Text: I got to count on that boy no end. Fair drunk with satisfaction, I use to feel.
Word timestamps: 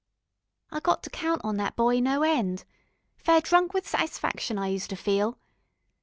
I 0.71 0.79
got 0.79 1.03
to 1.03 1.11
count 1.11 1.41
on 1.43 1.57
that 1.57 1.75
boy 1.75 1.99
no 1.99 2.23
end. 2.23 2.63
Fair 3.17 3.39
drunk 3.39 3.75
with 3.75 3.87
satisfaction, 3.87 4.57
I 4.57 4.65
use 4.69 4.87
to 4.87 4.95
feel. 4.95 5.37